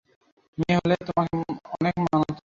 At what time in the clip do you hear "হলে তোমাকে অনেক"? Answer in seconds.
0.77-1.95